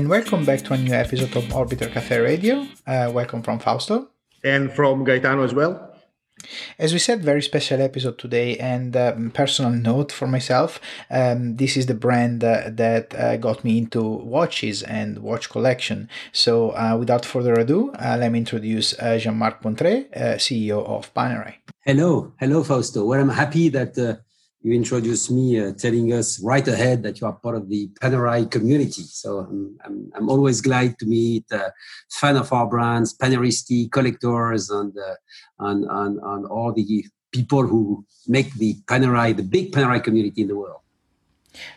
[0.00, 2.66] and welcome back to a new episode of Orbiter Cafe Radio.
[2.86, 4.08] Uh, welcome from Fausto.
[4.42, 5.94] And from Gaetano as well.
[6.78, 10.80] As we said, very special episode today, and um, personal note for myself.
[11.10, 16.08] Um, this is the brand uh, that uh, got me into watches and watch collection.
[16.32, 21.12] So, uh, without further ado, uh, let me introduce uh, Jean-Marc Pontroué, uh, CEO of
[21.12, 21.56] Panerai.
[21.84, 23.04] Hello, hello, Fausto.
[23.04, 24.22] Well, I'm happy that
[24.62, 28.50] you introduced me uh, telling us right ahead that you are part of the Panerai
[28.50, 29.02] community.
[29.02, 31.70] So I'm, I'm, I'm always glad to meet uh,
[32.10, 35.14] fan of our brands, Paneristi, collectors, and, uh,
[35.60, 40.48] and, and, and all the people who make the Panerai, the big Panerai community in
[40.48, 40.80] the world.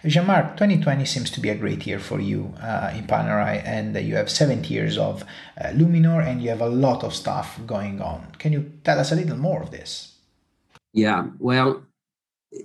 [0.05, 4.15] Jean-Marc, 2020 seems to be a great year for you uh, in Panerai, and you
[4.15, 5.23] have 70 years of
[5.59, 8.27] uh, Luminor, and you have a lot of stuff going on.
[8.37, 10.15] Can you tell us a little more of this?
[10.93, 11.83] Yeah, well,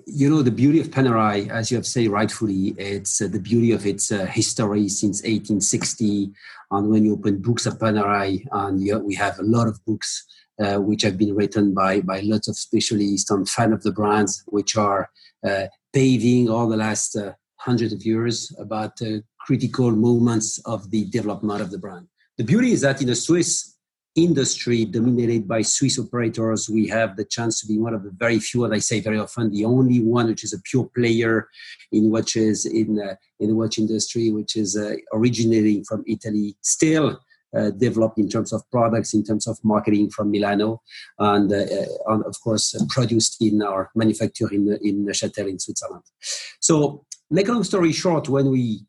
[0.06, 3.72] you know the beauty of Panerai, as you have said rightfully, it's uh, the beauty
[3.72, 6.30] of its uh, history since 1860.
[6.70, 10.26] And when you open books of Panerai, and you, we have a lot of books
[10.62, 14.42] uh, which have been written by by lots of specialists and fan of the brands,
[14.46, 15.10] which are
[15.46, 21.06] uh, paving all the last uh, hundred of years about uh, critical moments of the
[21.06, 22.06] development of the brand.
[22.36, 23.74] The beauty is that in a Swiss
[24.14, 28.38] industry dominated by Swiss operators, we have the chance to be one of the very
[28.38, 31.48] few, and I say very often, the only one which is a pure player
[31.92, 37.20] in watches in uh, in the watch industry, which is uh, originating from Italy, still.
[37.56, 40.82] Uh, developed in terms of products, in terms of marketing from Milano,
[41.18, 41.64] and, uh,
[42.08, 46.02] and of course uh, produced in our manufacture in in Neuchâtel in Switzerland.
[46.60, 48.84] So, make a long story short, when we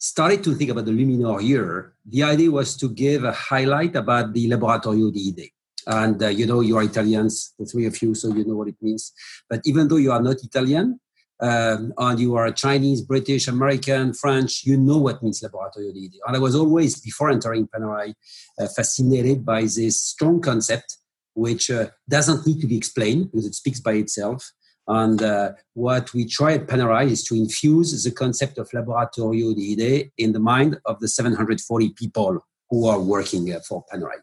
[0.00, 4.32] started to think about the Luminor year, the idea was to give a highlight about
[4.32, 5.52] the Laboratorio di Idee.
[5.86, 8.68] And uh, you know, you are Italians, the three of you, so you know what
[8.68, 9.12] it means.
[9.48, 11.00] But even though you are not Italian,
[11.42, 16.20] um, and you are Chinese, British, American, French, you know what means Laboratorio di Idee.
[16.26, 18.14] And I was always, before entering Panerai,
[18.58, 20.96] uh, fascinated by this strong concept,
[21.34, 24.50] which uh, doesn't need to be explained because it speaks by itself.
[24.90, 30.10] And uh, what we try at Panerai is to infuse the concept of Laboratorio Idee
[30.18, 34.18] in the mind of the 740 people who are working uh, for Panerai.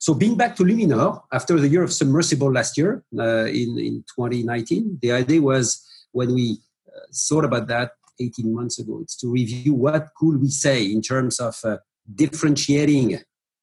[0.00, 4.04] So being back to Luminor, after the year of submersible last year uh, in, in
[4.16, 9.30] 2019, the idea was when we uh, thought about that 18 months ago, it's to
[9.30, 11.76] review what could we say in terms of uh,
[12.12, 13.20] differentiating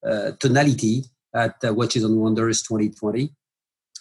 [0.07, 1.03] uh, tonality
[1.35, 3.33] at Watches and Wonders 2020.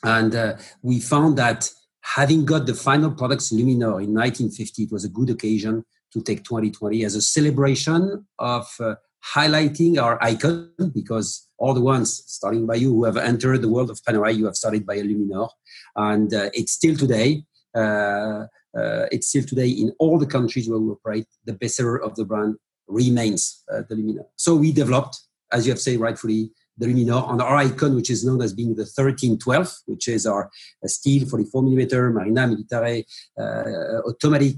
[0.04, 1.68] And we found that
[2.14, 6.44] having got the final products Luminor in 1950, it was a good occasion to take
[6.44, 8.94] 2020 as a celebration of uh,
[9.34, 13.90] highlighting our icon because all the ones, starting by you, who have entered the world
[13.90, 15.48] of Panerai, you have started by Luminor.
[15.96, 17.44] And uh, it's still today,
[17.74, 18.46] uh,
[18.78, 22.24] uh, it's still today in all the countries where we operate, the bestseller of the
[22.24, 22.54] brand
[22.86, 24.26] remains uh, the Luminor.
[24.36, 25.18] So we developed,
[25.50, 28.74] as you have said rightfully, the Luminor on our icon, which is known as being
[28.74, 30.50] the 1312, which is our
[30.84, 33.04] uh, steel 44 millimeter Marina Militare
[33.38, 34.56] uh, automatic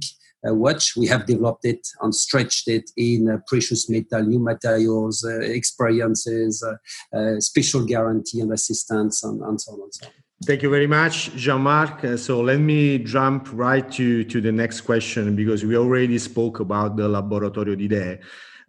[0.48, 0.96] uh, watch.
[0.96, 6.64] We have developed it and stretched it in uh, precious metal, new materials, uh, experiences,
[6.64, 10.12] uh, special guarantee and assistance, and, and, so on and so on.
[10.44, 12.18] Thank you very much, Jean-Marc.
[12.18, 16.96] so let me jump right to, to the next question because we already spoke about
[16.96, 18.20] the Laboratorio di Idee.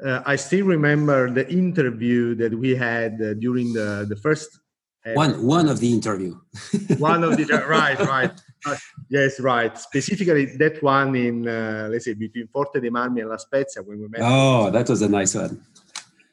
[0.04, 4.60] Uh, I still remember the interview that we had uh, during the, the first.
[5.06, 6.40] Uh, one one of the interview.
[6.98, 8.32] one of the right right
[8.66, 8.76] uh,
[9.10, 13.38] yes right specifically that one in uh, let's say between Forte dei Marmi and La
[13.38, 14.22] Spezia when we met.
[14.24, 15.62] Oh, that was a nice one.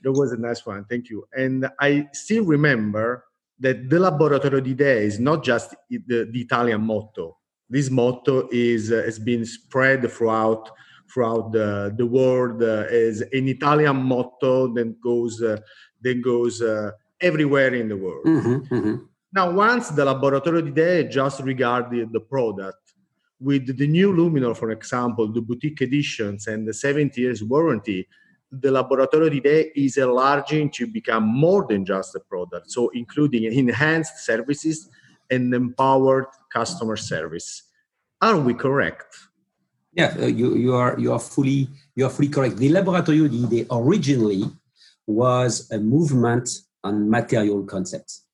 [0.03, 0.85] That was a nice one.
[0.85, 1.27] Thank you.
[1.33, 3.25] And I still remember
[3.59, 7.39] that the Laboratorio di Idee is not just the, the Italian motto.
[7.69, 10.71] This motto is uh, has been spread throughout
[11.13, 15.59] throughout the, the world uh, as an Italian motto that goes uh,
[16.03, 16.91] that goes uh,
[17.21, 18.25] everywhere in the world.
[18.27, 18.97] Mm-hmm, mm-hmm.
[19.33, 22.95] Now, once the Laboratorio di Idee just regarded the product,
[23.41, 28.09] with the new Luminor, for example, the boutique editions and the 70 years warranty,
[28.51, 33.45] the Laboratorio di Idee is enlarging to become more than just a product, so including
[33.45, 34.89] enhanced services
[35.31, 37.65] and empowered customer service.
[38.23, 39.17] Are we correct?
[39.97, 42.59] Yeah, uh, you, you are you are fully you are fully correct.
[42.59, 44.45] The Laboratorio di originally
[45.07, 46.51] was a movement
[46.85, 48.25] on material concepts.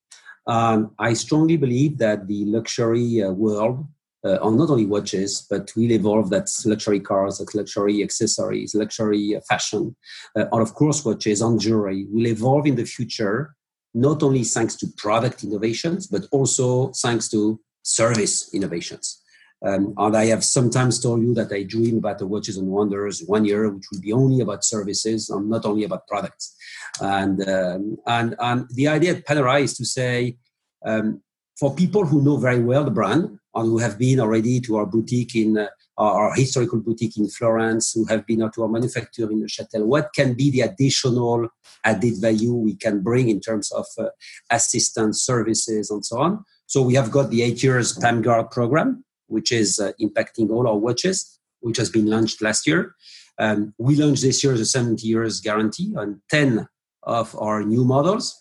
[0.48, 3.86] Um, I strongly believe that the luxury uh, world,
[4.24, 6.30] uh, on not only watches, but will evolve.
[6.30, 9.94] That's luxury cars, that's luxury accessories, luxury uh, fashion,
[10.36, 13.54] uh, and of course watches and jewelry will evolve in the future.
[13.94, 19.21] Not only thanks to product innovations, but also thanks to service innovations.
[19.64, 23.22] Um, and I have sometimes told you that I dream about the Watches and Wonders
[23.26, 26.56] one year, which will be only about services and not only about products.
[27.00, 30.36] And um, and and the idea at Panerai is to say,
[30.84, 31.22] um,
[31.58, 34.86] for people who know very well the brand and who have been already to our
[34.86, 35.68] boutique in uh,
[35.98, 40.34] our historical boutique in Florence, who have been to our manufacturer in Neuchâtel, what can
[40.34, 41.48] be the additional
[41.84, 44.06] added value we can bring in terms of uh,
[44.50, 46.44] assistance services and so on.
[46.66, 50.76] So we have got the eight years PAMGuard program, which is uh, impacting all our
[50.76, 52.94] watches, which has been launched last year.
[53.38, 56.68] Um, we launched this year the 70 years guarantee on 10
[57.02, 58.38] of our new models.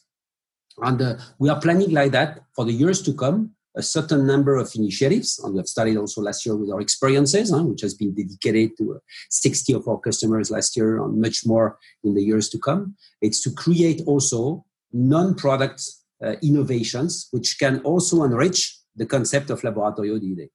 [0.78, 4.58] And uh, we are planning like that for the years to come a certain number
[4.58, 7.94] of initiatives, and we have started also last year with our experiences, huh, which has
[7.94, 9.00] been dedicated to uh,
[9.30, 12.96] 60 of our customers last year, and much more in the years to come.
[13.22, 15.82] It's to create also non-product
[16.24, 20.50] uh, innovations, which can also enrich the concept of Laboratorio di.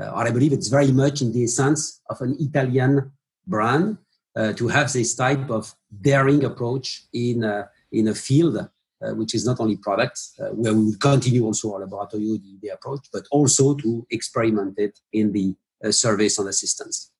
[0.00, 3.12] Uh, I believe it's very much in the essence of an Italian
[3.46, 3.98] brand
[4.36, 8.68] uh, to have this type of daring approach in, uh, in a field
[9.00, 12.68] uh, which is not only products, uh, where we will continue also our laboratory the,
[12.68, 15.54] approach, but also to experiment it in the
[15.84, 17.12] uh, service and assistance.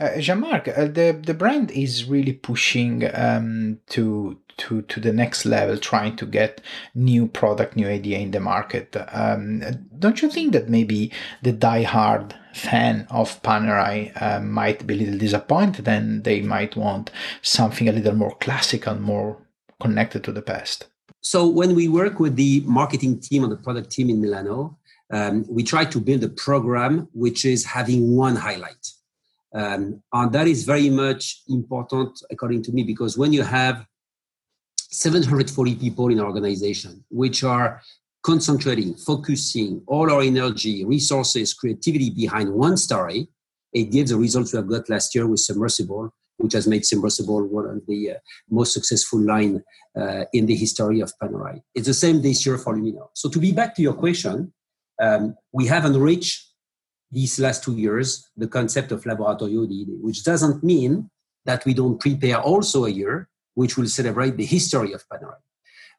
[0.00, 5.44] Uh, Jean-Marc, uh, the the brand is really pushing um, to to to the next
[5.44, 6.60] level, trying to get
[6.94, 8.96] new product, new idea in the market.
[9.12, 9.62] Um,
[9.98, 11.12] don't you think that maybe
[11.42, 17.10] the die-hard fan of Panerai uh, might be a little disappointed, and they might want
[17.42, 19.36] something a little more classical, more
[19.80, 20.86] connected to the past?
[21.20, 24.78] So when we work with the marketing team and the product team in Milano,
[25.10, 28.92] um, we try to build a program which is having one highlight.
[29.54, 33.86] Um, and that is very much important, according to me, because when you have
[34.90, 37.80] 740 people in an organization, which are
[38.22, 43.28] concentrating, focusing all our energy, resources, creativity behind one story,
[43.72, 47.46] it gives the results we have got last year with Submersible, which has made Submersible
[47.46, 48.14] one of the uh,
[48.50, 49.62] most successful line
[49.98, 51.60] uh, in the history of Panerai.
[51.74, 53.08] It's the same this year for Luminor.
[53.14, 54.52] So to be back to your question,
[55.00, 56.48] um, we have enriched
[57.10, 59.66] these last two years the concept of Laboratorio
[60.00, 61.10] which doesn't mean
[61.44, 65.40] that we don't prepare also a year which will celebrate the history of Panerai.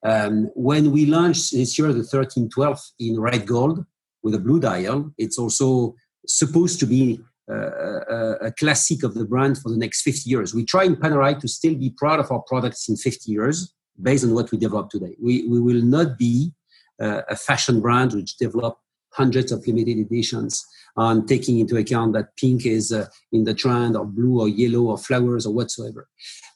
[0.05, 3.85] Um, when we launched this year the 1312 in red gold
[4.23, 5.95] with a blue dial, it's also
[6.25, 7.19] supposed to be
[7.51, 10.53] uh, a classic of the brand for the next 50 years.
[10.53, 14.23] We try in Panerai to still be proud of our products in 50 years based
[14.23, 15.15] on what we develop today.
[15.21, 16.53] We, we will not be
[17.01, 18.77] uh, a fashion brand which develop
[19.11, 20.65] hundreds of limited editions
[20.95, 24.91] on taking into account that pink is uh, in the trend or blue or yellow
[24.91, 26.07] or flowers or whatsoever.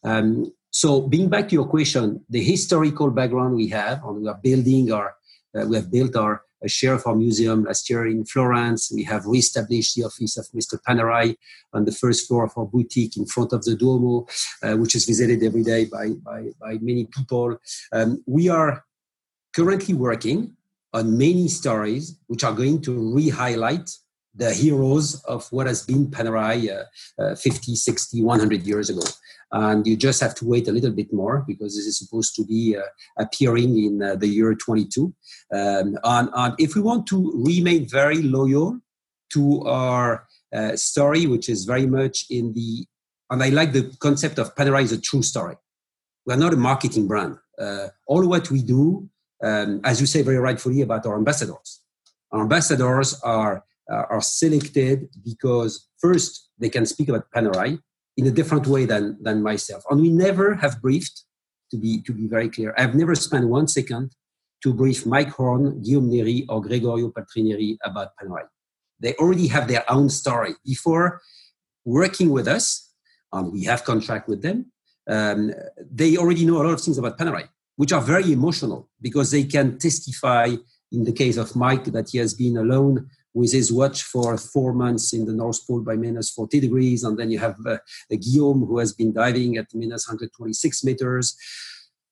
[0.03, 4.39] Um, so being back to your question, the historical background we have, and we are
[4.41, 5.15] building our,
[5.55, 8.91] uh, we have built our a share of our museum last year in Florence.
[8.93, 10.79] We have reestablished the office of Mr.
[10.87, 11.35] Panerai
[11.73, 14.25] on the first floor of our boutique in front of the Duomo,
[14.63, 17.57] uh, which is visited every day by, by, by many people.
[17.91, 18.85] Um, we are
[19.53, 20.55] currently working
[20.93, 23.89] on many stories which are going to re-highlight
[24.35, 29.03] the heroes of what has been Panerai uh, uh, 50, 60, 100 years ago.
[29.51, 32.43] And you just have to wait a little bit more because this is supposed to
[32.43, 32.81] be uh,
[33.19, 35.13] appearing in uh, the year 22
[35.53, 38.79] um, and, and, if we want to remain very loyal
[39.33, 40.25] to our
[40.55, 42.85] uh, story which is very much in the
[43.29, 45.55] and i like the concept of panerai is a true story.
[46.25, 47.37] We're not a marketing brand.
[47.59, 49.09] Uh, all what we do
[49.43, 51.81] um, as you say very rightfully about our ambassadors
[52.31, 57.79] our ambassadors are uh, are selected because first they can speak about panerai
[58.17, 59.83] in a different way than than myself.
[59.89, 61.23] And we never have briefed,
[61.71, 62.73] to be to be very clear.
[62.77, 64.11] I've never spent one second
[64.61, 68.45] to brief Mike Horn, Guillaume Néry, or Gregorio Paltrinieri about Panerai.
[68.99, 71.21] They already have their own story before
[71.83, 72.91] working with us,
[73.33, 74.71] and we have contract with them.
[75.09, 79.31] Um, they already know a lot of things about Panerai, which are very emotional because
[79.31, 80.55] they can testify.
[80.91, 84.73] In the case of Mike, that he has been alone with his watch for four
[84.73, 87.03] months in the North Pole by minus 40 degrees.
[87.03, 87.77] And then you have uh,
[88.11, 91.35] Guillaume, who has been diving at minus 126 meters.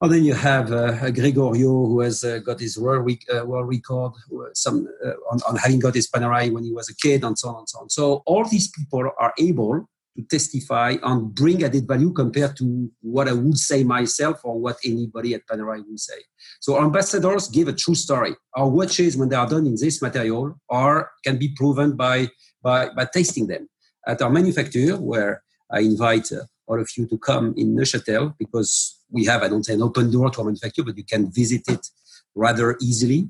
[0.02, 3.70] And then you have uh, Gregorio, who has uh, got his world, re- uh, world
[3.70, 7.24] record uh, some, uh, on, on, having got his Panerai when he was a kid,
[7.24, 7.90] and so on and so on.
[7.90, 13.28] So all these people are able to testify and bring added value compared to what
[13.28, 16.20] I would say myself or what anybody at Panerai would say.
[16.60, 18.36] So ambassadors give a true story.
[18.56, 22.30] Our watches, when they are done in this material, are can be proven by
[22.64, 23.70] by, by tasting them
[24.08, 29.00] at our manufacturer, where I invite uh, all of you to come in Neuchâtel because
[29.10, 31.64] we have, I don't say an open door to our manufacturer, but you can visit
[31.68, 31.88] it
[32.36, 33.30] rather easily.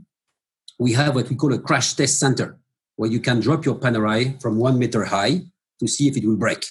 [0.80, 2.58] We have what we call a crash test center
[2.96, 5.42] where you can drop your Panerai from one meter high
[5.82, 6.64] to see if it will break.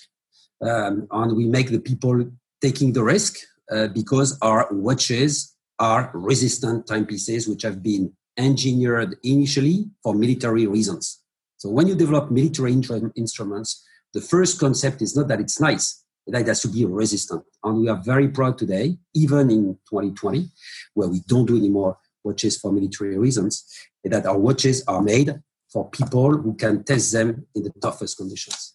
[0.63, 2.31] Um, and we make the people
[2.63, 3.37] taking the risk
[3.71, 11.21] uh, because our watches are resistant timepieces which have been engineered initially for military reasons.
[11.57, 16.43] So when you develop military instruments, the first concept is not that it's nice, that
[16.43, 17.43] it has to be resistant.
[17.65, 20.49] And we are very proud today, even in 2020,
[20.95, 23.65] where we don't do anymore watches for military reasons,
[24.05, 25.35] that our watches are made
[25.73, 28.75] for people who can test them in the toughest conditions.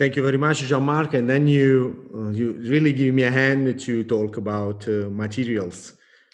[0.00, 1.12] Thank you very much, Jean-Marc.
[1.12, 5.92] And then you uh, you really give me a hand to talk about uh, materials,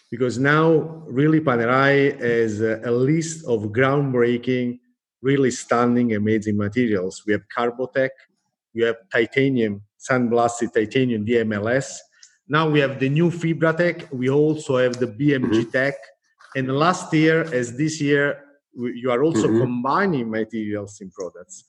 [0.09, 0.67] because now
[1.19, 4.79] really Panerai has a, a list of groundbreaking,
[5.21, 7.23] really stunning, amazing materials.
[7.27, 8.15] We have Carbotech,
[8.73, 11.87] we have titanium, sandblasted titanium DMLS.
[12.47, 14.09] Now we have the new Fibratech.
[14.13, 15.71] We also have the BMG mm-hmm.
[15.71, 15.95] Tech.
[16.55, 19.59] And last year, as this year, you are also mm-hmm.
[19.59, 21.65] combining materials in products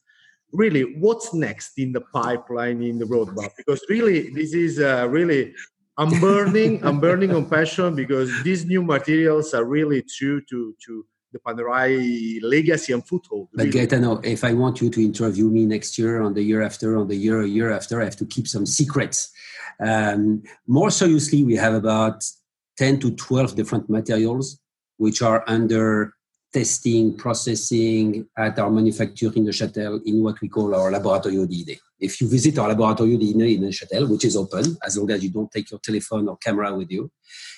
[0.53, 5.55] really what's next in the pipeline in the roadmap because really this is uh, really
[5.99, 11.05] i'm burning i'm burning on passion because these new materials are really true to to
[11.33, 13.49] the Panerai legacy and foothold.
[13.53, 13.87] But really.
[13.87, 17.09] Gaetano, if I want you to interview me next year, on the year after, on
[17.09, 19.31] the year a year after, I have to keep some secrets.
[19.79, 22.25] Um, more seriously, we have about
[22.79, 24.59] 10 to 12 different materials
[24.97, 26.15] which are under
[26.53, 31.79] testing, processing at our manufacturer in the Neuchâtel in what we call our Laboratorio d'Idées.
[32.01, 35.31] If you visit our Laboratorio d'Idées in Neuchâtel, which is open as long as you
[35.31, 37.11] don't take your telephone or camera with you,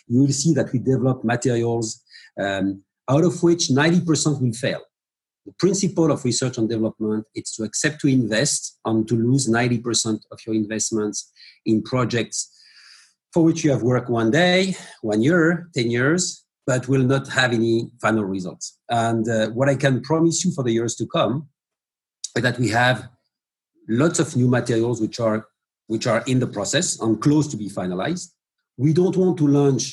[0.09, 2.03] you will see that we develop materials
[2.39, 4.81] um, out of which 90% will fail.
[5.47, 10.21] The principle of research and development is to accept to invest and to lose 90%
[10.31, 11.33] of your investments
[11.65, 12.57] in projects
[13.33, 17.53] for which you have worked one day, one year, 10 years, but will not have
[17.53, 18.79] any final results.
[18.89, 21.49] And uh, what I can promise you for the years to come
[22.37, 23.09] is that we have
[23.89, 25.39] lots of new materials which are
[25.93, 28.29] which are in the process and close to be finalized.
[28.85, 29.85] We don't want to launch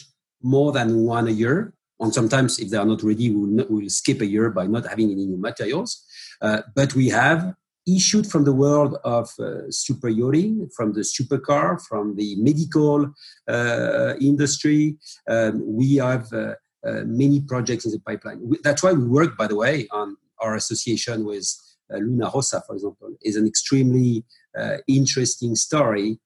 [0.56, 1.74] more than one a year.
[2.02, 4.86] And sometimes, if they are not ready, we'll, not, we'll skip a year by not
[4.92, 6.06] having any new materials.
[6.40, 7.40] Uh, but we have
[7.88, 13.00] issued from the world of uh, super yachting, from the supercar, from the medical
[13.48, 14.98] uh, industry.
[15.28, 16.54] Um, we have uh,
[16.84, 18.40] many projects in the pipeline.
[18.64, 21.48] That's why we work, by the way, on our association with
[21.94, 24.24] uh, Luna Rossa, for example, is an extremely
[24.58, 26.20] uh, interesting story.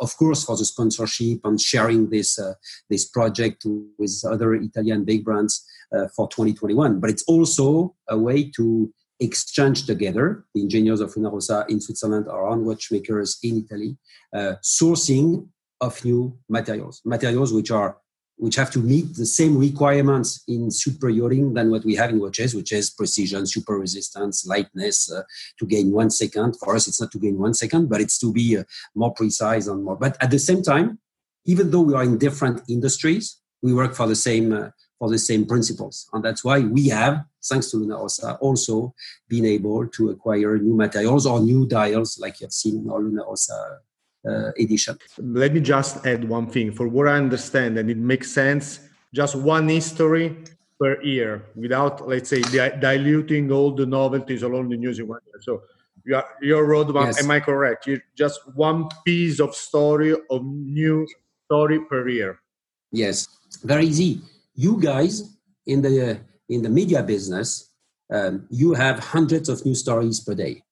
[0.00, 2.38] of course, for the sponsorship and sharing this
[2.88, 3.66] this project
[3.98, 5.54] with other Italian big brands
[6.16, 11.66] for 2021, but it's also a way to exchange together the engineers of Luna Rossa
[11.68, 13.96] in Switzerland, our own watchmakers in Italy,
[14.34, 15.48] uh, sourcing
[15.80, 17.98] of new materials, materials which are
[18.40, 22.18] which have to meet the same requirements in super yachting than what we have in
[22.18, 25.22] watches, which is precision, super resistance, lightness, uh,
[25.58, 26.56] to gain one second.
[26.58, 29.66] For us, it's not to gain one second, but it's to be uh, more precise
[29.66, 29.96] and more.
[29.96, 30.98] But at the same time,
[31.44, 35.18] even though we are in different industries, we work for the same uh, for the
[35.18, 38.94] same principles, and that's why we have, thanks to Luna Rossa, also
[39.30, 43.00] been able to acquire new materials or new dials, like you have seen in our
[43.00, 43.76] Luna uh,
[44.24, 44.98] edition.
[45.18, 46.72] Let me just add one thing.
[46.72, 48.80] For what I understand, and it makes sense,
[49.14, 50.36] just one history
[50.78, 55.20] per year without, let's say, di- diluting all the novelties along the news in one
[55.26, 55.40] year.
[55.42, 55.62] So
[56.04, 57.22] your, your roadmap, yes.
[57.22, 57.86] am I correct?
[57.86, 61.06] You just one piece of story of new
[61.46, 62.40] story per year.
[62.92, 63.28] Yes,
[63.62, 64.20] very easy.
[64.54, 65.36] You guys
[65.66, 67.70] in the in the media business,
[68.12, 70.64] um, you have hundreds of new stories per day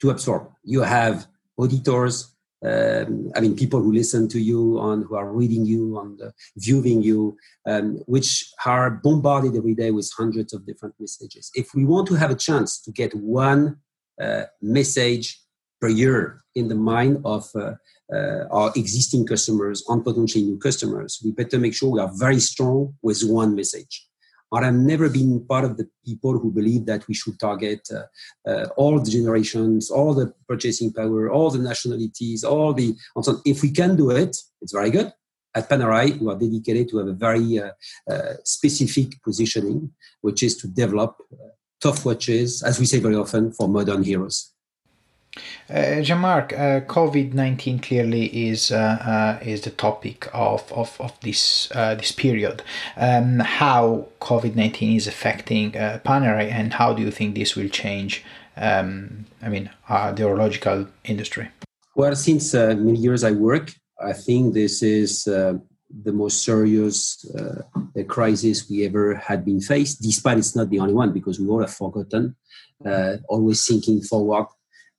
[0.00, 0.48] to absorb.
[0.62, 1.26] You have
[1.58, 2.31] auditors,
[2.64, 6.30] um, I mean, people who listen to you and who are reading you and uh,
[6.56, 11.50] viewing you, um, which are bombarded every day with hundreds of different messages.
[11.54, 13.78] If we want to have a chance to get one
[14.20, 15.40] uh, message
[15.80, 17.74] per year in the mind of uh,
[18.12, 22.38] uh our existing customers and potentially new customers, we better make sure we are very
[22.38, 24.06] strong with one message.
[24.52, 28.04] But I've never been part of the people who believe that we should target uh,
[28.46, 32.94] uh, all the generations, all the purchasing power, all the nationalities, all the.
[33.16, 35.10] And So if we can do it, it's very good.
[35.54, 37.72] At Panerai, we are dedicated to have a very uh,
[38.10, 39.90] uh specific positioning,
[40.20, 44.52] which is to develop uh, tough watches, as we say very often, for modern heroes.
[45.70, 51.70] Uh, Jean-Marc, uh, COVID-19 clearly is uh, uh, is the topic of, of, of this
[51.74, 52.62] uh, this period.
[52.96, 58.22] Um, how COVID-19 is affecting uh, Panerai and how do you think this will change,
[58.58, 61.48] um, I mean, the horological industry?
[61.96, 67.24] Well, since many years I work, I think this is the most serious
[68.08, 71.60] crisis we ever had been faced, despite it's not the only one because we all
[71.60, 72.36] have forgotten,
[73.28, 74.46] always thinking forward.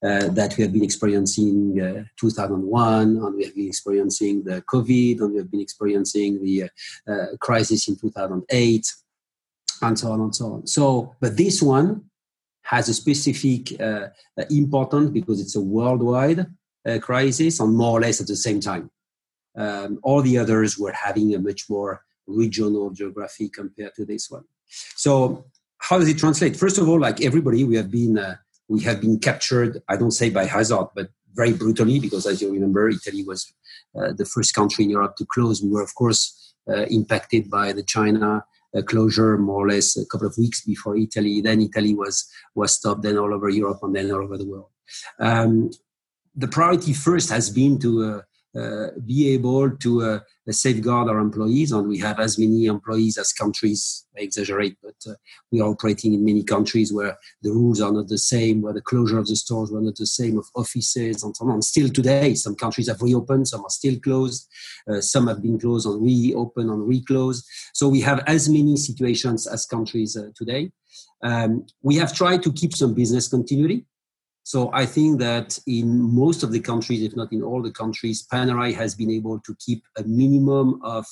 [0.03, 5.22] Uh, that we have been experiencing uh, 2001, and we have been experiencing the COVID,
[5.22, 6.63] and we have been experiencing the
[7.07, 8.93] uh, crisis in 2008,
[9.81, 10.67] and so on and so on.
[10.67, 12.10] So, but this one
[12.63, 14.07] has a specific uh,
[14.50, 16.48] importance because it's a worldwide
[17.00, 18.91] crisis, and more or less at the same time.
[19.55, 24.43] Um, all the others were having a much more regional geography compared to this one.
[24.95, 25.45] So
[25.77, 26.55] how does it translate?
[26.55, 28.36] First of all, like everybody, we have been uh,
[28.67, 29.82] we have been captured.
[29.89, 33.51] I don't say by hazard, but very brutally, because as you remember, Italy was
[34.00, 35.62] uh, the first country in Europe to close.
[35.62, 40.05] We were, of course, uh, impacted by the China uh, closure more or less a
[40.05, 41.41] couple of weeks before Italy.
[41.41, 43.03] Then Italy was was stopped.
[43.03, 44.70] Then all over Europe, and then all over the world.
[45.20, 45.72] Um,
[46.36, 48.22] the priority first has been to uh,
[49.05, 50.19] be able to uh,
[50.51, 51.72] safeguard our employees.
[51.72, 54.05] And we have as many employees as countries.
[54.17, 55.15] I exaggerate, but uh,
[55.51, 58.81] we are operating in many countries where the rules are not the same, where the
[58.81, 61.62] closure of the stores were not the same, of offices and so on.
[61.63, 64.48] Still today, some countries have reopened, some are still closed,
[64.88, 67.43] uh, some have been closed and reopened and reclosed.
[67.74, 70.72] So we have as many situations as countries uh, today.
[71.24, 73.86] Um, we have tried to keep some business continuity.
[74.43, 78.27] So I think that in most of the countries, if not in all the countries,
[78.31, 81.05] Panerai has been able to keep a minimum of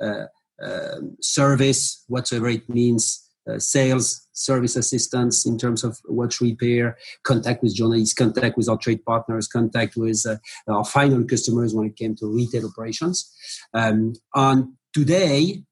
[0.00, 0.26] uh,
[0.62, 7.62] uh, service, whatever it means, uh, sales, service assistance in terms of watch repair, contact
[7.62, 10.36] with journalists, contact with our trade partners, contact with uh,
[10.68, 13.32] our final customers when it came to retail operations.
[13.72, 15.62] Um, and today,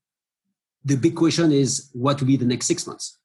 [0.84, 3.18] the big question is what will be the next six months?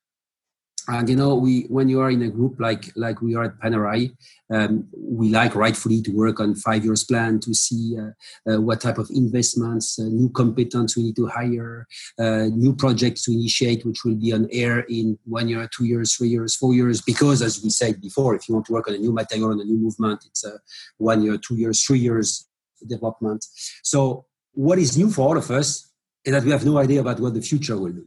[0.90, 3.60] And you know we when you are in a group like like we are at
[3.60, 4.12] panerai
[4.52, 8.82] um, we like rightfully to work on five years plan to see uh, uh, what
[8.82, 11.88] type of investments uh, new competence we need to hire
[12.20, 16.16] uh, new projects to initiate which will be on air in one year two years
[16.16, 17.02] three years four years.
[17.02, 19.62] Because as we said before if you want to work on a new material on
[19.62, 20.60] a new movement it's a
[20.98, 22.48] one year two years three years
[22.88, 23.46] development.
[23.84, 25.92] So what is new for all of us
[26.26, 28.04] is that we have no idea about what the future will be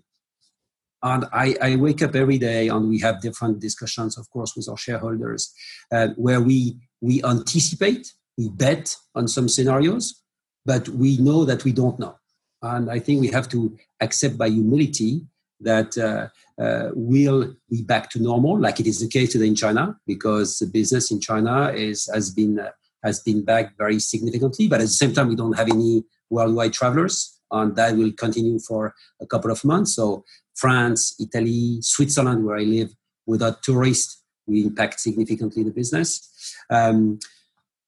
[1.02, 4.68] and I, I, wake up every day and we have different discussions, of course, with
[4.68, 5.52] our shareholders,
[5.90, 10.22] uh, where we, we anticipate, we bet on some scenarios,
[10.64, 12.16] but we know that we don't know.
[12.62, 15.26] And I think we have to accept by humility
[15.60, 16.28] that uh,
[16.62, 20.58] uh, we'll be back to normal, like it is the case today in China, because
[20.58, 22.70] the business in China is, has, been, uh,
[23.02, 24.68] has been back very significantly.
[24.68, 28.58] But at the same time, we don't have any worldwide travelers and that will continue
[28.58, 29.94] for a couple of months.
[29.96, 32.94] So France, Italy, Switzerland, where I live,
[33.26, 36.28] without tourists, we impact significantly the business.
[36.70, 37.18] Um,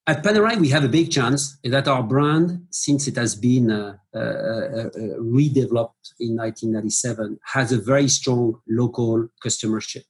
[0.06, 3.96] at Panerai, we have a big chance that our brand, since it has been uh,
[4.14, 10.04] uh, uh, redeveloped in 1997, has a very strong local customership.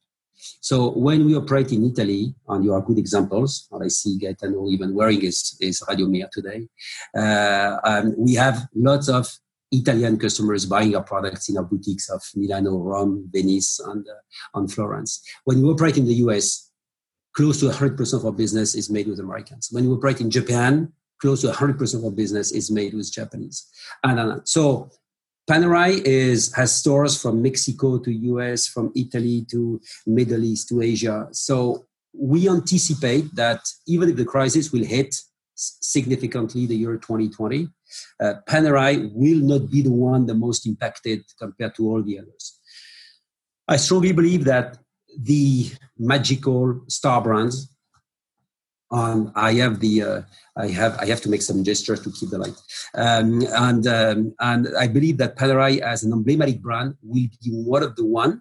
[0.61, 4.69] So when we operate in Italy, and you are good examples, and I see Gaetano
[4.69, 6.69] even wearing his, his Radiomir today,
[7.17, 9.29] uh, um, we have lots of
[9.79, 14.73] Italian customers buying our products in our boutiques of Milano, Rome, Venice, and, uh, and
[14.73, 15.23] Florence.
[15.45, 16.71] When we operate in the US,
[17.35, 19.69] close to 100% of our business is made with Americans.
[19.71, 23.67] When we operate in Japan, close to 100% of our business is made with Japanese.
[24.03, 24.91] And, and so
[25.51, 31.29] Panerai is has stores from Mexico to US, from Italy to Middle East to Asia.
[31.33, 31.85] So
[32.15, 35.15] we anticipate that even if the crisis will hit
[35.55, 37.69] significantly the year 2020,
[38.21, 42.59] uh, Panerai will not be the one the most impacted compared to all the others.
[43.69, 44.79] I strongly believe that
[45.19, 47.71] the magical star brands,
[48.91, 50.23] um, I have the uh,
[50.57, 52.55] I have I have to make some gestures to keep the light,
[52.95, 57.83] um, and um, and I believe that Panerai as an emblematic brand will be one
[57.83, 58.41] of the one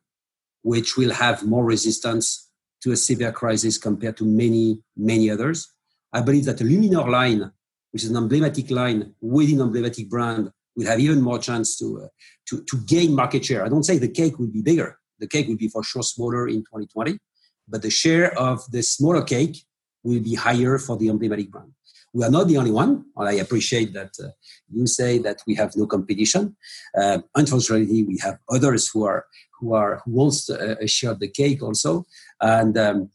[0.61, 2.49] which will have more resistance
[2.81, 5.73] to a severe crisis compared to many many others.
[6.13, 7.51] I believe that the Luminor line
[7.93, 12.01] which is an emblematic line within an emblematic brand, will have even more chance to,
[12.03, 12.07] uh,
[12.47, 13.63] to, to gain market share.
[13.63, 14.97] I don't say the cake will be bigger.
[15.19, 17.19] The cake will be for sure smaller in 2020,
[17.67, 19.63] but the share of the smaller cake
[20.03, 21.71] will be higher for the emblematic brand.
[22.13, 24.29] We are not the only one, and I appreciate that uh,
[24.71, 26.55] you say that we have no competition.
[26.99, 29.25] Uh, unfortunately, we have others who are
[29.59, 32.05] who are who wants to, uh, share the cake also,
[32.39, 33.09] and um,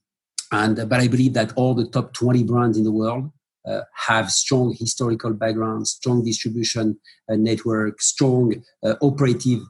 [0.52, 3.30] and but I believe that all the top 20 brands in the world
[3.66, 6.98] uh, have strong historical background, strong distribution
[7.30, 9.60] uh, network, strong uh, operative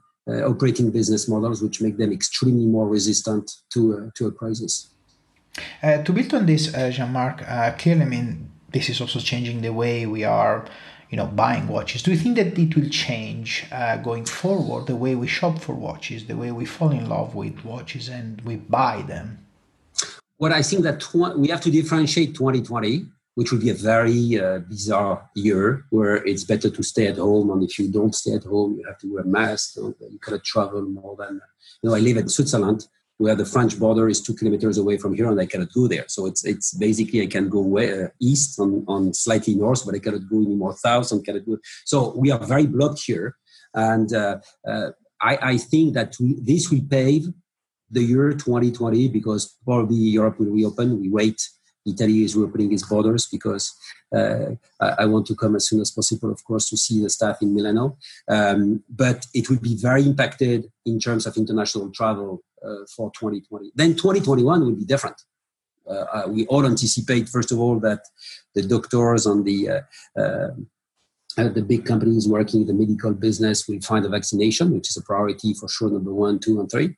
[0.45, 4.89] operating business models, which make them extremely more resistant to to a crisis.
[5.81, 7.37] to build on this, Jean-Marc,
[7.79, 10.65] clearly, I mean, this is also changing the way we are
[11.09, 12.03] you know buying watches.
[12.03, 15.73] Do you think that it will change uh, going forward the way we shop for
[15.73, 19.39] watches, the way we fall in love with watches and we buy them?
[20.39, 23.05] Well, I think that tw- we have to differentiate 2020
[23.39, 27.49] which will be a very uh, bizarre year where it's better to stay at home.
[27.51, 29.77] And if you don't stay at home, you have to wear a mask.
[29.77, 31.39] You, you cannot travel more than,
[31.81, 32.85] you know, I live in Switzerland
[33.17, 36.03] where the French border is two kilometers away from here and I cannot go there.
[36.09, 39.95] So it's, it's basically, I can go way, uh, east on, on slightly north, but
[39.95, 41.59] I cannot go any more south and cannot go.
[41.85, 43.37] So we are very blocked here.
[43.73, 44.89] And uh, uh
[45.21, 47.27] I, I think that we, this will pave
[47.91, 50.99] the year 2020 because probably Europe will reopen.
[50.99, 51.41] We wait
[51.85, 53.73] Italy is reopening its borders because
[54.15, 57.41] uh, I want to come as soon as possible, of course, to see the staff
[57.41, 57.97] in Milano.
[58.27, 63.71] Um, but it will be very impacted in terms of international travel uh, for 2020.
[63.75, 65.21] Then 2021 will be different.
[65.89, 68.01] Uh, uh, we all anticipate, first of all, that
[68.53, 69.81] the doctors on the
[71.37, 74.97] uh, the big companies working in the medical business will find a vaccination, which is
[74.97, 76.95] a priority for sure, number one, two, and three.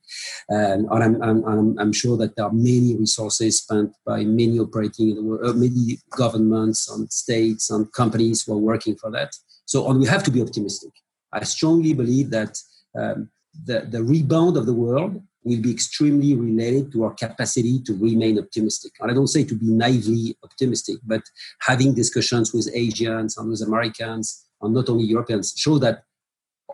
[0.50, 5.10] And, I'm, I'm, I'm, I'm sure that there are many resources spent by many operating
[5.10, 9.36] in the world, uh, many governments and states and companies who are working for that.
[9.66, 10.92] So on, we have to be optimistic.
[11.34, 12.58] I strongly believe that
[12.98, 13.30] um,
[13.66, 18.40] the, the rebound of the world will be extremely related to our capacity to remain
[18.40, 18.94] optimistic.
[19.00, 21.24] And I don't say to be naively optimistic, but
[21.62, 26.04] having discussions with Asians and with Americans, and not only Europeans, show that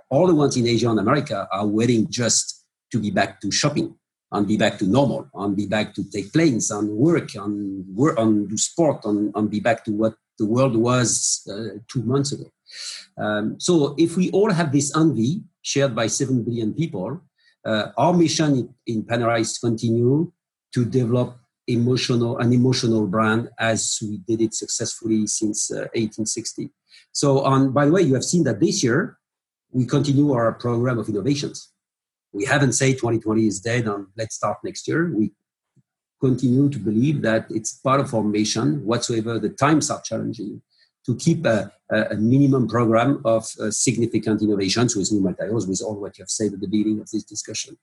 [0.10, 3.95] all the ones in Asia and America are waiting just to be back to shopping
[4.32, 8.17] and be back to normal and be back to take planes and work and work
[8.19, 12.32] and do sport and, and be back to what the world was uh, two months
[12.32, 12.45] ago.
[13.17, 17.21] Um, so if we all have this envy shared by 7 billion people,
[17.67, 20.32] uh, our mission in, Panerai is to continue
[20.73, 26.69] to develop emotional an emotional brand as we did it successfully since uh, 1860.
[27.12, 29.17] So, on by the way, you have seen that this year
[29.71, 31.71] we continue our program of innovations.
[32.32, 35.12] We haven't said 2020 is dead and let's start next year.
[35.13, 35.32] We
[36.21, 40.62] continue to believe that it's part of our mission, whatsoever the times are challenging,
[41.07, 45.95] to keep a, a minimum program of uh, significant innovations with new materials, with all
[45.95, 47.77] what you have said at the beginning of this discussion.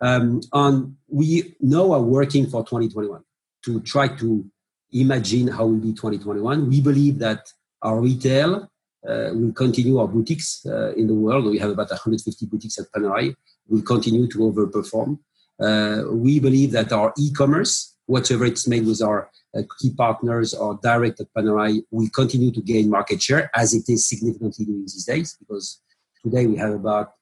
[0.00, 3.22] Um, and we now are working for 2021
[3.64, 4.44] to try to
[4.92, 6.68] imagine how will be 2021.
[6.68, 7.50] We believe that
[7.82, 8.70] our retail
[9.08, 11.46] uh, will continue our boutiques uh, in the world.
[11.46, 13.34] We have about 150 boutiques at Panerai.
[13.68, 15.18] Will continue to overperform.
[15.60, 20.80] Uh, we believe that our e-commerce, whatever it's made with our uh, key partners or
[20.82, 25.04] direct at Panerai will continue to gain market share as it is significantly doing these
[25.04, 25.80] days because
[26.24, 27.12] today we have about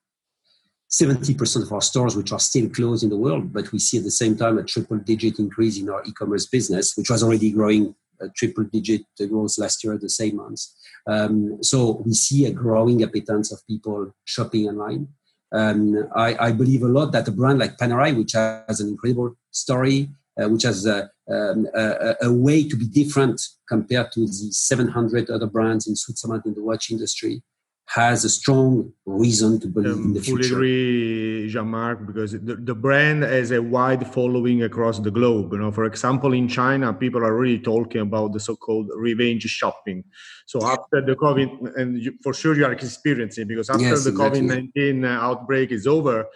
[0.89, 4.05] 70% of our stores which are still closed in the world, but we see at
[4.05, 7.95] the same time a triple digit increase in our e-commerce business, which was already growing
[8.21, 10.75] a triple digit growth last year at the same months.
[11.09, 15.09] Um, so we see a growing appetite of people shopping online.
[15.53, 19.37] Um, I, I, believe a lot that a brand like Panerai, which has an incredible
[19.53, 25.31] story, which has a, um, a, a, way to be different compared to the 700
[25.31, 27.43] other brands in Switzerland in the watch industry
[27.89, 30.57] has a strong reason to believe um, in the fully future.
[30.57, 35.53] agree, Jean-Marc, because the, the brand has a wide following across the globe.
[35.53, 40.03] You know, for example, in China, people are really talking about the so-called revenge shopping.
[40.47, 44.11] So after the COVID, and you, for sure you are experiencing because after yes, the
[44.11, 44.41] exactly.
[44.41, 46.27] COVID-19 outbreak is over,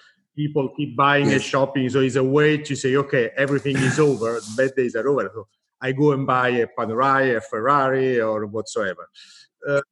[0.41, 1.35] people keep buying yes.
[1.35, 1.87] and shopping.
[1.91, 5.31] So it's a way to say, okay, everything is over, bad days are over.
[5.35, 5.49] So
[5.87, 9.05] I go and buy a Panerai, a Ferrari, or whatsoever.
[9.69, 9.83] Uh,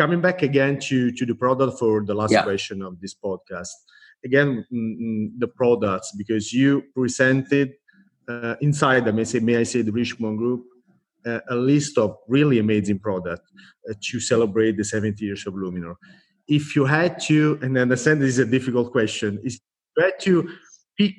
[0.00, 2.44] coming back again to, to the product for the last yeah.
[2.50, 3.74] question of this podcast.
[4.24, 7.68] Again, mm, mm, the products, because you presented
[8.28, 10.62] uh, inside the, may, say, may I say, the Richemont Group,
[11.26, 13.48] uh, a list of really amazing products
[13.88, 15.96] uh, to celebrate the 70 years of Luminor
[16.48, 19.60] if you had to, and I understand this is a difficult question, is
[19.96, 20.48] you to
[20.98, 21.14] pick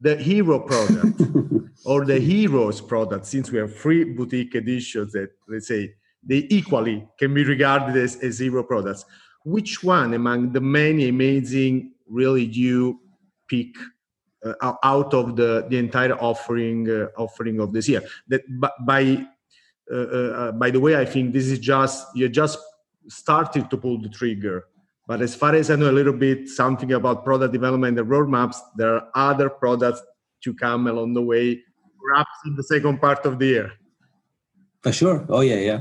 [0.00, 1.20] the hero product
[1.84, 7.06] or the heroes product, since we have three boutique editions that let's say they equally
[7.18, 9.04] can be regarded as, as hero products.
[9.44, 13.00] Which one among the many amazing really you
[13.48, 13.76] pick
[14.44, 18.02] uh, out of the, the entire offering uh, offering of this year?
[18.28, 18.42] That
[18.84, 19.26] by
[19.90, 22.58] uh, uh, uh, by the way, I think this is just you just
[23.08, 24.66] started to pull the trigger.
[25.06, 28.56] But as far as I know a little bit something about product development and roadmaps,
[28.76, 30.02] there are other products
[30.42, 31.62] to come along the way,
[32.02, 33.72] perhaps in the second part of the year.
[34.82, 35.26] For sure.
[35.28, 35.80] Oh yeah, yeah.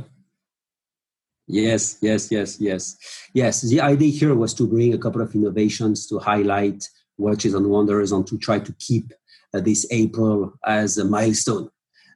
[1.47, 2.97] Yes, yes, yes, yes.
[3.33, 7.67] Yes, the idea here was to bring a couple of innovations to highlight watches and
[7.67, 9.13] wonders and to try to keep
[9.53, 11.69] uh, this April as a milestone.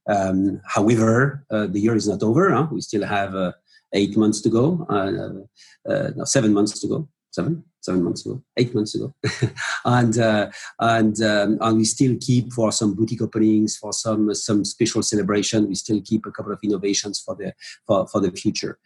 [0.08, 2.52] Um, however, uh, the year is not over.
[2.52, 2.68] Huh?
[2.72, 3.52] We still have uh,
[3.94, 8.42] eight months to go, uh, uh, no, seven months to go, seven, seven months ago,
[8.58, 9.14] eight months ago,
[9.86, 10.50] and uh,
[10.80, 15.68] and um, and we still keep for some boutique openings, for some some special celebration.
[15.68, 17.54] We still keep a couple of innovations for the
[17.88, 18.80] for, for the future.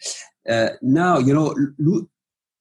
[0.47, 1.55] Uh, now, you know,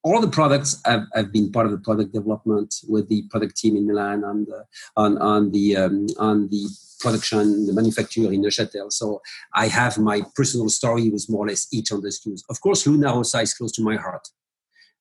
[0.05, 3.77] all the products have, have been part of the product development with the product team
[3.77, 4.65] in Milan and uh,
[4.97, 6.69] on on the um, on the
[7.03, 8.93] production, the manufacturer in Neuchâtel.
[8.93, 9.21] So
[9.55, 12.43] I have my personal story with more or less each of the SKUs.
[12.49, 14.27] Of course, Luna Rossa is close to my heart.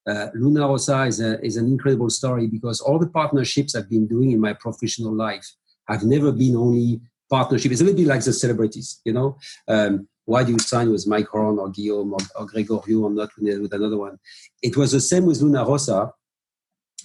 [0.04, 4.08] Uh, Luna Rossa is, a, is an incredible story because all the partnerships I've been
[4.08, 5.48] doing in my professional life
[5.88, 7.70] have never been only partnership.
[7.70, 9.38] It's a little bit like the celebrities, you know.
[9.68, 13.30] Um, why do you sign with Mike Horn or Guillaume or, or Gregorio or not
[13.38, 14.18] with, another one?
[14.62, 16.12] It was the same with Luna Rossa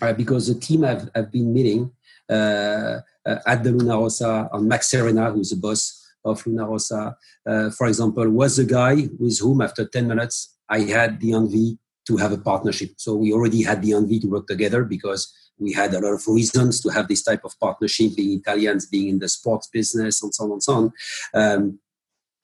[0.01, 1.91] uh, because the team have, have been meeting
[2.29, 7.15] uh, uh, at the Luna Rossa on Max Sirena, who's the boss of Luna Rossa,
[7.45, 11.77] uh, for example, was the guy with whom after 10 minutes I had the envy
[12.07, 12.91] to have a partnership.
[12.97, 16.27] So we already had the envy to work together because we had a lot of
[16.27, 20.33] reasons to have this type of partnership, being Italians, being in the sports business, and
[20.33, 20.93] so on and so on.
[21.33, 21.79] Um,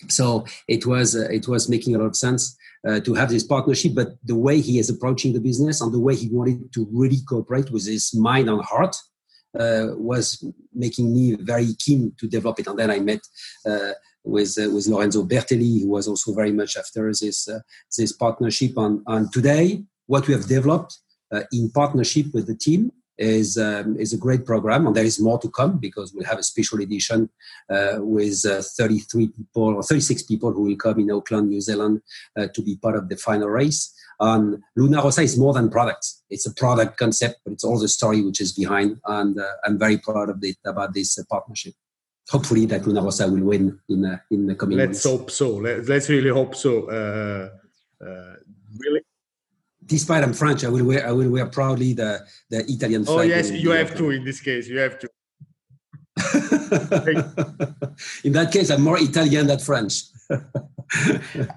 [0.10, 3.44] so it was uh, it was making a lot of sense uh, to have this
[3.44, 3.94] partnership.
[3.96, 7.20] But the way he is approaching the business and the way he wanted to really
[7.28, 8.96] cooperate with his mind and heart
[9.60, 12.68] uh, was making me very keen to develop it.
[12.68, 13.22] And then I met
[13.66, 17.60] uh, with uh, with Lorenzo Bertelli, who was also very much after this uh,
[17.98, 18.74] this partnership.
[18.78, 21.00] And, and today, what we have developed
[21.52, 25.40] in partnership with the team is um, is a great program, and there is more
[25.40, 27.30] to come because we'll have a special edition
[27.70, 32.02] uh, with uh, 33 people or 36 people who will come in Auckland, New Zealand,
[32.38, 33.94] uh, to be part of the final race.
[34.20, 37.88] And Luna Rossa is more than products; it's a product concept, but it's all the
[37.88, 39.00] story which is behind.
[39.06, 41.74] And uh, I'm very proud of it about this uh, partnership.
[42.30, 44.78] Hopefully, that Luna Rossa will win in uh, in the coming.
[44.78, 45.20] Let's months.
[45.20, 45.56] hope so.
[45.58, 46.88] Let's, let's really hope so.
[48.00, 49.02] really
[49.86, 53.32] despite I'm French, I will wear I will wear proudly the the Italian oh, flag.
[53.32, 54.68] Oh yes, you have to in this case.
[54.68, 55.10] You have to.
[58.24, 60.04] in that case, I'm more Italian than French.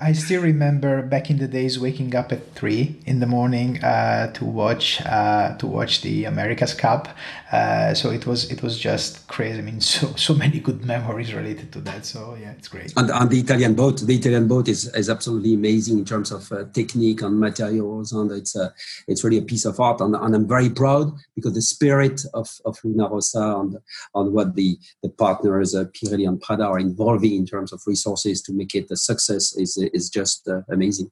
[0.00, 4.32] I still remember back in the days waking up at three in the morning uh,
[4.32, 7.08] to watch uh, to watch the America's Cup.
[7.52, 9.58] Uh, so it was it was just crazy.
[9.58, 12.06] I mean, so so many good memories related to that.
[12.06, 12.92] So yeah, it's great.
[12.96, 16.50] And, and the Italian boat, the Italian boat is, is absolutely amazing in terms of
[16.50, 18.70] uh, technique and materials, and it's uh,
[19.06, 20.00] it's really a piece of art.
[20.00, 23.76] And, and I'm very proud because the spirit of of Luna Rossa and
[24.14, 28.40] on what the the partners uh, Pirelli and Prada are involving in terms of resources
[28.42, 31.10] to make it a success is is just uh, amazing.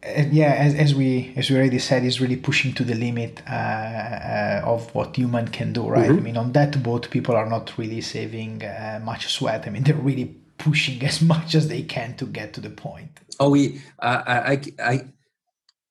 [0.00, 3.42] Uh, yeah, as, as we as we already said, is really pushing to the limit
[3.48, 5.88] uh, uh, of what human can do.
[5.88, 6.08] Right?
[6.08, 6.18] Mm-hmm.
[6.18, 9.66] I mean, on that boat, people are not really saving uh, much sweat.
[9.66, 13.20] I mean, they're really pushing as much as they can to get to the point.
[13.40, 15.04] Oh, we I I.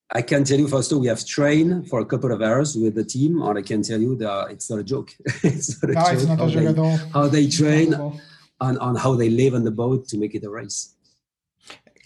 [0.10, 3.04] I can tell you, Fausto, we have trained for a couple of hours with the
[3.04, 5.12] team, and I can tell you that it's not a joke.
[5.44, 6.14] it's not a no, joke.
[6.14, 6.98] It's not a joke they, at all.
[7.12, 7.94] How they train
[8.62, 10.96] and on how they live on the boat to make it a race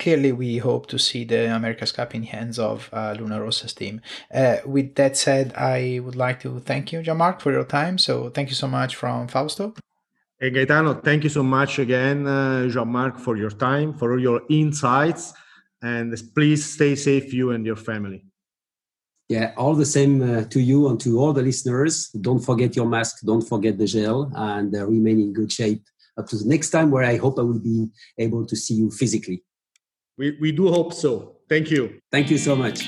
[0.02, 3.74] clearly we hope to see the America's Cup in the hands of uh, Luna Rossa's
[3.74, 4.02] team.
[4.34, 7.98] Uh, with that said, I would like to thank you, Jean-Marc, for your time.
[7.98, 9.76] So thank you so much from Fausto.
[10.40, 14.42] Hey, Gaetano, thank you so much again, uh, Jean-Marc, for your time, for all your
[14.50, 15.34] insights.
[15.84, 18.26] And please stay safe, you and your family.
[19.30, 22.10] Yeah, all the same uh, to you and to all the listeners.
[22.28, 25.84] Don't forget your mask, don't forget the gel, and uh, remain in good shape
[26.18, 27.88] up to the next time where I hope I will be
[28.18, 29.44] able to see you physically.
[30.22, 31.38] We, we do hope so.
[31.50, 32.00] Thank you.
[32.12, 32.88] Thank you so much.